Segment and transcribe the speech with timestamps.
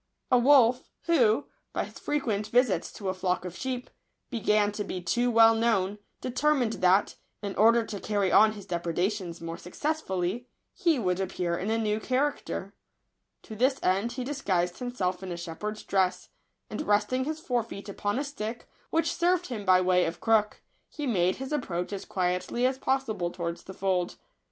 [0.25, 3.87] * WOLF, who, by his frequent visits to a flock of sheep,
[4.31, 8.65] began to be too well known, deter mined that, in order to carry on his
[8.65, 12.73] depre dations more successfully, he would appear in a new character.
[13.43, 16.29] To this end he dis guised himself in a shepherd's dress;
[16.67, 20.63] and, resting his fore feet upon a stick, which served him by way of crook,
[20.89, 24.15] he made his approach as quietly as possible towards the fold.